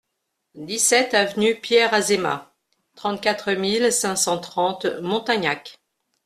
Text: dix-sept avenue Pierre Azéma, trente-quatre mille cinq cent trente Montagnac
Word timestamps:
dix-sept 0.55 1.13
avenue 1.13 1.59
Pierre 1.61 1.93
Azéma, 1.93 2.55
trente-quatre 2.95 3.51
mille 3.51 3.91
cinq 3.93 4.15
cent 4.15 4.39
trente 4.39 4.87
Montagnac 5.03 5.77